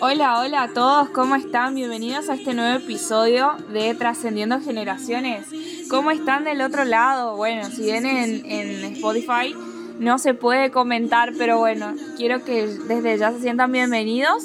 [0.00, 1.74] Hola, hola a todos, ¿cómo están?
[1.74, 5.48] Bienvenidos a este nuevo episodio de Trascendiendo Generaciones.
[5.90, 7.34] ¿Cómo están del otro lado?
[7.34, 9.56] Bueno, si ven en, en Spotify
[9.98, 14.44] no se puede comentar, pero bueno, quiero que desde ya se sientan bienvenidos.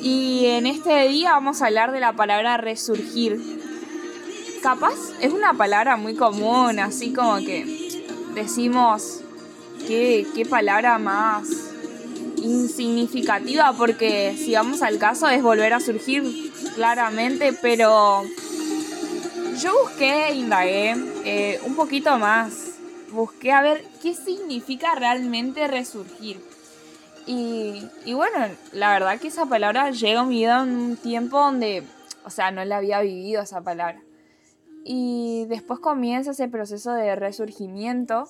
[0.00, 3.40] Y en este día vamos a hablar de la palabra resurgir.
[4.64, 8.02] Capaz es una palabra muy común, así como que
[8.34, 9.20] decimos,
[9.86, 11.67] qué, qué palabra más
[12.38, 18.22] insignificativa, porque si vamos al caso es volver a surgir claramente, pero
[19.60, 22.68] yo busqué, indagué eh, un poquito más
[23.10, 26.40] busqué a ver qué significa realmente resurgir.
[27.26, 31.82] Y, bueno, la verdad que esa palabra llega a mi vida en un tiempo donde,
[32.24, 34.00] o sea, no la había vivido esa palabra.
[34.82, 38.26] Y después comienza ese proceso de resurgimiento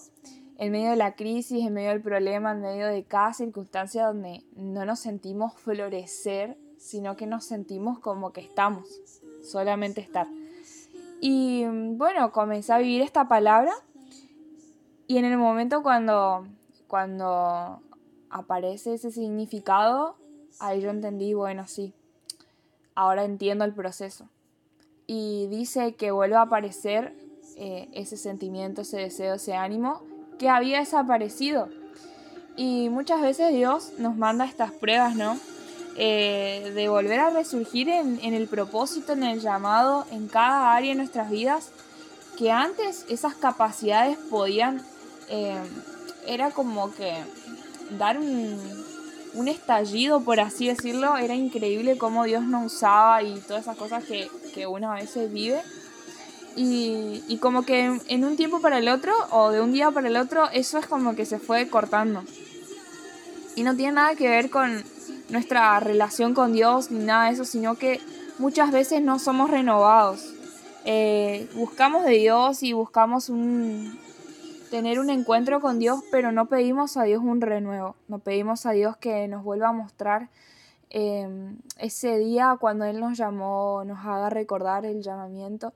[0.59, 4.43] en medio de la crisis, en medio del problema, en medio de cada circunstancia donde
[4.57, 8.89] no nos sentimos florecer, sino que nos sentimos como que estamos,
[9.43, 10.27] solamente estar.
[11.21, 13.73] Y bueno, comencé a vivir esta palabra
[15.07, 16.47] y en el momento cuando,
[16.89, 17.81] cuando
[18.29, 20.17] aparece ese significado,
[20.59, 21.95] ahí yo entendí, bueno, sí,
[22.97, 24.29] ahora entiendo el proceso.
[25.07, 27.15] Y dice que vuelve a aparecer
[27.57, 30.03] eh, ese sentimiento, ese deseo, ese ánimo
[30.39, 31.69] que había desaparecido.
[32.57, 35.39] Y muchas veces Dios nos manda estas pruebas, ¿no?
[35.97, 40.91] Eh, de volver a resurgir en, en el propósito, en el llamado, en cada área
[40.91, 41.71] de nuestras vidas,
[42.37, 44.81] que antes esas capacidades podían
[45.29, 45.59] eh,
[46.27, 47.13] era como que
[47.99, 48.59] dar un,
[49.35, 51.17] un, estallido, por así decirlo.
[51.17, 55.33] Era increíble cómo Dios nos usaba y todas esas cosas que, que uno a veces
[55.33, 55.61] vive.
[56.61, 60.09] Y, y, como que en un tiempo para el otro, o de un día para
[60.09, 62.25] el otro, eso es como que se fue cortando.
[63.55, 64.83] Y no tiene nada que ver con
[65.29, 68.01] nuestra relación con Dios ni nada de eso, sino que
[68.39, 70.35] muchas veces no somos renovados.
[70.85, 73.99] Eh, buscamos de Dios y buscamos un,
[74.71, 78.73] tener un encuentro con Dios, pero no pedimos a Dios un renuevo, no pedimos a
[78.73, 80.29] Dios que nos vuelva a mostrar
[80.91, 85.73] em, ese día cuando Él nos llamó, nos haga recordar el llamamiento.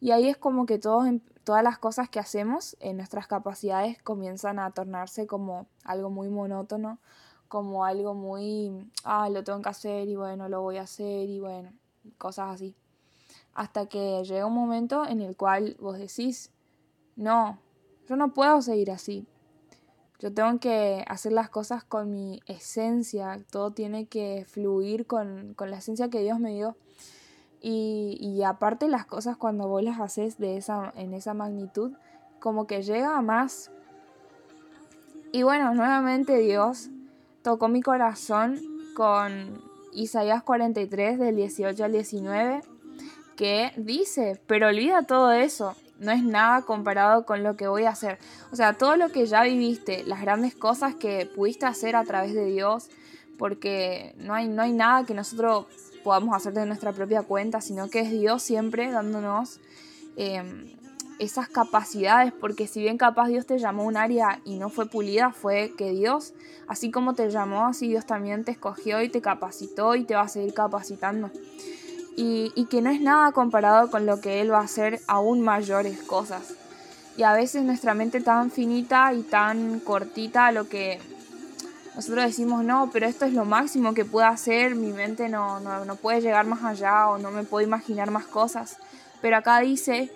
[0.00, 1.08] Y ahí es como que todos,
[1.44, 6.98] todas las cosas que hacemos en nuestras capacidades comienzan a tornarse como algo muy monótono,
[7.48, 11.40] como algo muy, ah, lo tengo que hacer y bueno, lo voy a hacer y
[11.40, 11.72] bueno,
[12.18, 12.74] cosas así.
[13.54, 16.50] Hasta que llega un momento en el cual vos decís,
[17.16, 17.58] no,
[18.08, 19.26] yo no puedo seguir así.
[20.18, 25.76] Yo tengo que hacer las cosas con mi esencia, todo tiene que fluir con, la
[25.76, 26.76] esencia que Dios me dio.
[27.66, 31.92] Y, aparte las cosas cuando vos las haces de esa, en esa magnitud,
[32.38, 33.70] como que llega a más.
[35.32, 36.90] Y bueno, nuevamente Dios
[37.40, 38.60] tocó mi corazón
[38.94, 39.62] con
[39.94, 42.60] Isaías 43 del 18 al 19,
[43.34, 47.90] que dice, pero olvida todo eso, no es nada comparado con lo que voy a
[47.90, 48.18] hacer.
[48.52, 52.34] O sea, todo lo que ya viviste, las grandes cosas que pudiste hacer a través
[52.34, 52.90] de Dios,
[53.38, 55.66] porque no hay, no hay nada que nosotros
[56.04, 59.58] podamos hacer de nuestra propia cuenta, sino que es Dios siempre dándonos
[60.16, 60.70] em,
[61.18, 64.86] esas capacidades, porque si bien capaz Dios te llamó a un área y no fue
[64.86, 66.34] pulida, fue que Dios,
[66.68, 70.22] así como te llamó, así Dios también te escogió y te capacitó y te va
[70.22, 71.30] a seguir capacitando
[72.16, 76.02] y, que no es nada comparado con lo que Él va a hacer aún mayores
[76.02, 76.54] cosas.
[77.16, 81.00] Y a veces nuestra mente tan finita y tan cortita, lo que
[81.94, 85.96] nosotros decimos, no, pero esto es lo máximo que puedo hacer, mi mente no, no,
[85.96, 88.78] puede llegar más allá o no me puedo imaginar más cosas.
[89.22, 90.10] Pero acá dice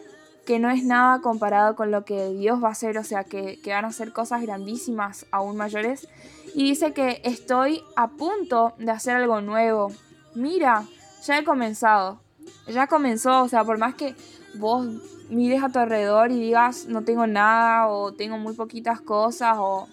[0.45, 3.61] que no es nada comparado con lo que Dios va a hacer, o sea, que,
[3.63, 6.09] que van a hacer cosas grandísimas, aún mayores.
[6.55, 9.93] Y dice que estoy a punto de hacer algo nuevo.
[10.35, 10.85] Mira,
[11.25, 12.21] ya he comenzado.
[12.67, 14.17] Ya comenzó, o sea, por más que
[14.55, 14.87] vos
[15.29, 19.87] mires a tu alrededor y digas no tengo nada o tengo muy poquitas cosas o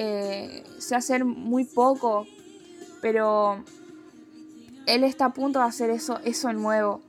[0.00, 2.24] eh, sé hacer muy poco,
[3.02, 3.64] pero
[4.86, 7.02] él está a punto de hacer eso, eso nuevo.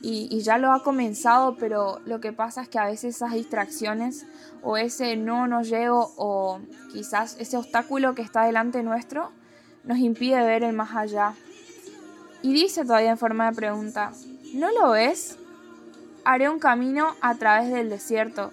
[0.00, 4.24] Y, ya lo ha comenzado, pero lo que pasa es que a veces esas distracciones
[4.62, 6.58] o ese no, no llego o
[6.92, 9.30] quizás ese obstáculo que está delante nuestro
[9.84, 11.34] nos impide ver el más allá.
[12.40, 14.12] Y dice todavía en forma de pregunta,
[14.54, 15.36] ¿no lo ves?
[16.24, 18.52] Haré un camino a través del desierto,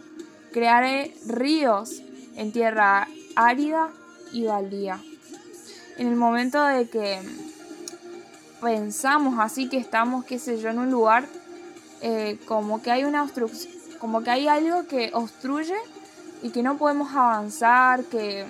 [0.52, 2.02] crearé ríos
[2.36, 3.08] en tierra
[3.40, 3.90] árida
[4.34, 5.02] y baldía.
[5.98, 7.20] En el momento de que
[8.62, 11.26] pensamos así que estamos, qué sé yo, en un lugar,
[12.02, 13.26] eh, como que hay una
[14.00, 15.76] como que hay algo que obstruye
[16.42, 18.46] y que no podemos avanzar, que,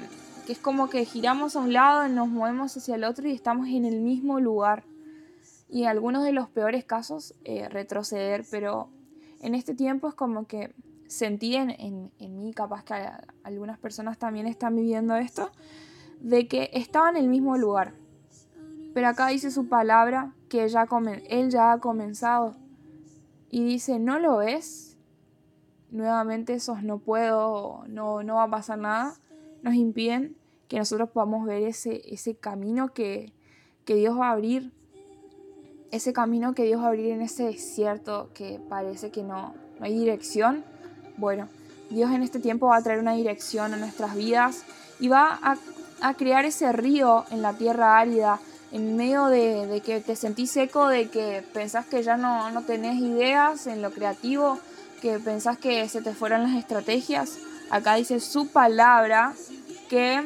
[0.48, 3.68] que es como que giramos a un lado, nos movemos hacia el otro y estamos
[3.68, 4.84] en el mismo lugar.
[5.70, 8.90] Y en algunos de los peores casos, eh, retroceder, pero
[9.42, 10.74] en este tiempo es como que
[11.10, 11.72] sentí en,
[12.20, 12.94] en, mí, capaz que
[13.44, 15.52] algunas personas también están viviendo esto,
[16.22, 17.94] de que estaba en el mismo lugar.
[18.94, 20.88] Pero acá dice su palabra que ya
[21.30, 22.56] él ya ha comenzado.
[23.50, 24.98] Y dice, ¿no lo ves?
[25.90, 29.16] Nuevamente esos no puedo, no, no va a pasar nada.
[29.64, 33.34] Nos impiden que nosotros podamos ver ese, ese camino que,
[33.84, 34.72] que Dios va a abrir.
[35.92, 39.86] Ese camino que Dios va a abrir en ese desierto que parece que no, no
[39.86, 40.64] hay dirección.
[41.20, 41.50] Bueno,
[41.90, 44.64] Dios en este tiempo va a traer una dirección a nuestras vidas
[45.02, 45.38] y va
[46.02, 48.40] a, crear ese río en la tierra árida
[48.72, 53.02] en medio de, que te sentís seco, de que pensás que ya no, no tenés
[53.02, 54.60] ideas en lo creativo,
[55.02, 57.38] que pensás que se te fueron las estrategias,
[57.70, 59.34] acá dice su palabra
[59.90, 60.24] que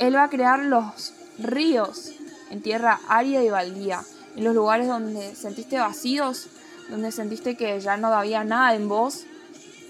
[0.00, 2.10] Él va a crear los ríos
[2.50, 4.00] en tierra árida y baldía,
[4.34, 6.48] en los lugares donde sentiste vacíos,
[6.90, 9.26] donde sentiste que ya no había nada en vos.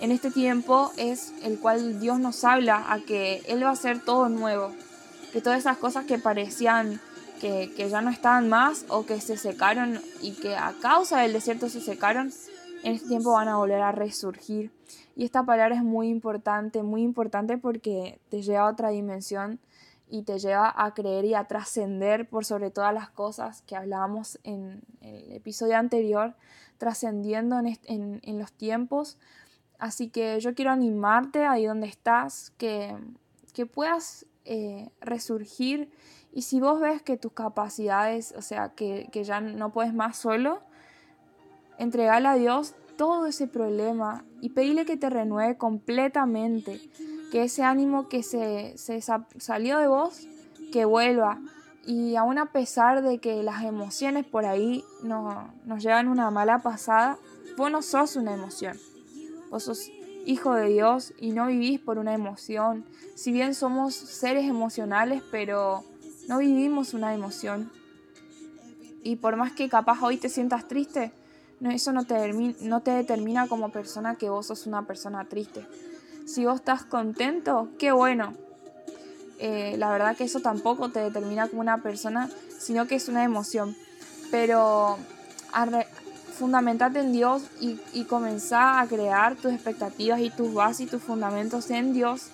[0.04, 4.04] En este tiempo es el cual Dios nos habla a que Él va a hacer
[4.04, 4.70] todo nuevo,
[5.32, 7.00] que todas esas cosas que parecían
[7.40, 11.70] que, ya no estaban más o que se secaron y que a causa del desierto
[11.70, 12.30] se secaron,
[12.82, 14.70] en este tiempo van a volver a resurgir.
[15.16, 19.58] Y esta palabra es muy importante, muy importante porque te lleva a otra dimensión
[20.10, 24.38] y te lleva a creer y a trascender por sobre todas las cosas que hablábamos
[24.44, 26.34] en el episodio anterior,
[26.76, 29.16] trascendiendo en, en, los tiempos.
[29.78, 32.96] Así que yo quiero animarte ahí donde estás, que,
[33.52, 35.90] que puedas eh, resurgir
[36.34, 40.60] y si vos ves que tus capacidades, o sea, que, ya no puedes más solo,
[41.78, 46.80] entregale a Dios todo ese problema y pedirle que te renueve completamente,
[47.30, 48.74] que ese ánimo que se,
[49.38, 50.26] salió de vos,
[50.72, 51.40] que vuelva.
[51.86, 56.58] Y aún a pesar de que las emociones por ahí no, nos llevan una mala
[56.58, 57.16] pasada,
[57.56, 58.76] vos no sos una emoción.
[59.54, 59.88] Vos sos
[60.26, 62.84] hijo de Dios y no vivís por una emoción.
[63.14, 65.84] Si bien somos seres emocionales, pero
[66.26, 67.70] no vivimos una emoción.
[69.04, 71.12] Y por más que capaz hoy te sientas triste,
[71.60, 75.64] no, eso no te, determina como persona que vos sos una persona triste.
[76.26, 78.34] Si vos estás contento, qué bueno.
[79.38, 82.28] Eh, la verdad que eso tampoco te determina como una persona,
[82.58, 83.76] sino que es una emoción.
[84.32, 84.98] Pero
[86.34, 91.02] fundamentate en Dios y, y comenzá a crear tus expectativas y tus bases y tus
[91.02, 92.28] fundamentos en Dios.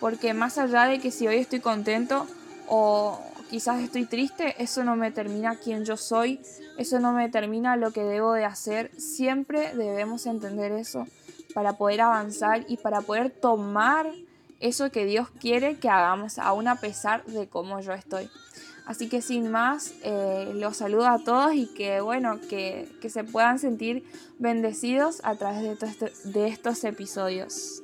[0.00, 2.26] Porque más allá de que si hoy estoy contento,
[2.68, 6.40] o quizás estoy triste, eso no me determina quién yo soy,
[6.76, 8.90] eso no me determina lo que debo de hacer.
[9.00, 11.06] Siempre debemos entender eso
[11.54, 14.10] para poder avanzar y para poder tomar
[14.60, 18.28] eso que Dios quiere que hagamos, aún a pesar de cómo yo estoy.
[18.86, 23.58] Así que sin más, eh, los saludo a todos y que bueno, que, se puedan
[23.58, 24.04] sentir
[24.38, 27.82] bendecidos a través de, de estos episodios.